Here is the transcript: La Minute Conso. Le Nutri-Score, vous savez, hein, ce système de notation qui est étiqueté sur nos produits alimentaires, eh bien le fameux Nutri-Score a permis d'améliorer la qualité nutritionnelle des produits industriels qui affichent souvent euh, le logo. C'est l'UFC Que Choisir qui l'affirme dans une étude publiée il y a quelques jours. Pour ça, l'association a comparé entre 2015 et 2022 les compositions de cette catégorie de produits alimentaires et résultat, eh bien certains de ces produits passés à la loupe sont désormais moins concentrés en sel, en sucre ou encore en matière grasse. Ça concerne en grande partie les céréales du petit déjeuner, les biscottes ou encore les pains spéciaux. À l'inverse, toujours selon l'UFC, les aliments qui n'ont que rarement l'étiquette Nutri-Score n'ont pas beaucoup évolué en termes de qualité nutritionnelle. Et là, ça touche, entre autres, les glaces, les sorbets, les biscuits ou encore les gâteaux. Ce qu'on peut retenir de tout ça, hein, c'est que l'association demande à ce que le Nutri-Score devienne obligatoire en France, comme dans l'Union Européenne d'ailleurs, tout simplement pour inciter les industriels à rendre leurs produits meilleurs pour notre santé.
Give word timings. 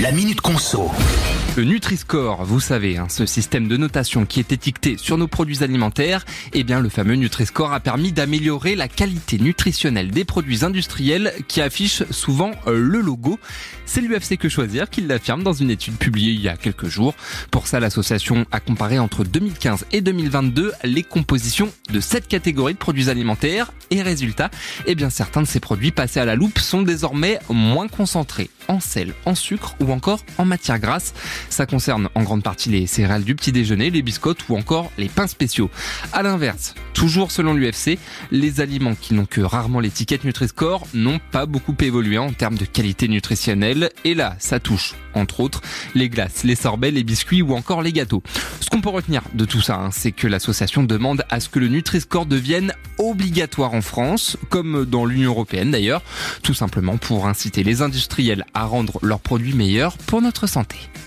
La 0.00 0.12
Minute 0.12 0.40
Conso. 0.40 0.90
Le 1.56 1.64
Nutri-Score, 1.64 2.44
vous 2.44 2.60
savez, 2.60 2.96
hein, 2.96 3.08
ce 3.08 3.26
système 3.26 3.66
de 3.66 3.76
notation 3.76 4.24
qui 4.24 4.38
est 4.38 4.52
étiqueté 4.52 4.96
sur 4.96 5.18
nos 5.18 5.26
produits 5.26 5.64
alimentaires, 5.64 6.24
eh 6.52 6.62
bien 6.62 6.78
le 6.78 6.88
fameux 6.88 7.16
Nutri-Score 7.16 7.72
a 7.72 7.80
permis 7.80 8.12
d'améliorer 8.12 8.76
la 8.76 8.86
qualité 8.86 9.36
nutritionnelle 9.36 10.12
des 10.12 10.24
produits 10.24 10.64
industriels 10.64 11.32
qui 11.48 11.60
affichent 11.60 12.04
souvent 12.10 12.52
euh, 12.68 12.78
le 12.78 13.00
logo. 13.00 13.40
C'est 13.84 14.00
l'UFC 14.00 14.38
Que 14.38 14.48
Choisir 14.48 14.88
qui 14.88 15.00
l'affirme 15.00 15.42
dans 15.42 15.52
une 15.52 15.70
étude 15.70 15.96
publiée 15.96 16.32
il 16.32 16.40
y 16.40 16.48
a 16.48 16.56
quelques 16.56 16.86
jours. 16.86 17.14
Pour 17.50 17.66
ça, 17.66 17.80
l'association 17.80 18.46
a 18.52 18.60
comparé 18.60 19.00
entre 19.00 19.24
2015 19.24 19.86
et 19.90 20.02
2022 20.02 20.72
les 20.84 21.02
compositions 21.02 21.72
de 21.92 21.98
cette 21.98 22.28
catégorie 22.28 22.74
de 22.74 22.78
produits 22.78 23.10
alimentaires 23.10 23.72
et 23.90 24.02
résultat, 24.02 24.50
eh 24.86 24.94
bien 24.94 25.10
certains 25.10 25.42
de 25.42 25.48
ces 25.48 25.58
produits 25.58 25.90
passés 25.90 26.20
à 26.20 26.24
la 26.24 26.36
loupe 26.36 26.60
sont 26.60 26.82
désormais 26.82 27.40
moins 27.48 27.88
concentrés 27.88 28.50
en 28.68 28.78
sel, 28.78 29.14
en 29.26 29.34
sucre 29.34 29.74
ou 29.80 29.90
encore 29.90 30.24
en 30.38 30.44
matière 30.44 30.78
grasse. 30.78 31.12
Ça 31.48 31.66
concerne 31.66 32.08
en 32.14 32.22
grande 32.22 32.42
partie 32.42 32.70
les 32.70 32.86
céréales 32.86 33.24
du 33.24 33.34
petit 33.34 33.52
déjeuner, 33.52 33.90
les 33.90 34.02
biscottes 34.02 34.48
ou 34.48 34.56
encore 34.56 34.90
les 34.98 35.08
pains 35.08 35.26
spéciaux. 35.26 35.70
À 36.12 36.22
l'inverse, 36.22 36.74
toujours 36.94 37.30
selon 37.30 37.54
l'UFC, 37.54 37.98
les 38.30 38.60
aliments 38.60 38.94
qui 38.94 39.14
n'ont 39.14 39.26
que 39.26 39.40
rarement 39.40 39.80
l'étiquette 39.80 40.24
Nutri-Score 40.24 40.86
n'ont 40.94 41.20
pas 41.30 41.46
beaucoup 41.46 41.74
évolué 41.80 42.18
en 42.18 42.32
termes 42.32 42.56
de 42.56 42.64
qualité 42.64 43.08
nutritionnelle. 43.08 43.90
Et 44.04 44.14
là, 44.14 44.36
ça 44.38 44.60
touche, 44.60 44.94
entre 45.14 45.40
autres, 45.40 45.60
les 45.94 46.08
glaces, 46.08 46.44
les 46.44 46.54
sorbets, 46.54 46.90
les 46.90 47.04
biscuits 47.04 47.42
ou 47.42 47.54
encore 47.54 47.82
les 47.82 47.92
gâteaux. 47.92 48.22
Ce 48.60 48.68
qu'on 48.68 48.80
peut 48.80 48.90
retenir 48.90 49.22
de 49.34 49.44
tout 49.44 49.60
ça, 49.60 49.76
hein, 49.76 49.90
c'est 49.92 50.12
que 50.12 50.26
l'association 50.26 50.82
demande 50.82 51.24
à 51.30 51.40
ce 51.40 51.48
que 51.48 51.58
le 51.58 51.68
Nutri-Score 51.68 52.26
devienne 52.26 52.72
obligatoire 52.98 53.74
en 53.74 53.82
France, 53.82 54.36
comme 54.48 54.84
dans 54.84 55.04
l'Union 55.04 55.30
Européenne 55.30 55.70
d'ailleurs, 55.70 56.02
tout 56.42 56.54
simplement 56.54 56.96
pour 56.96 57.26
inciter 57.26 57.62
les 57.62 57.82
industriels 57.82 58.44
à 58.54 58.64
rendre 58.64 58.98
leurs 59.02 59.20
produits 59.20 59.54
meilleurs 59.54 59.96
pour 59.96 60.22
notre 60.22 60.46
santé. 60.46 60.90